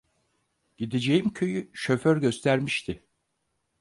Gideceğim 0.77 1.29
köyü 1.33 1.69
şoför 1.73 2.17
göstermişti. 2.17 3.03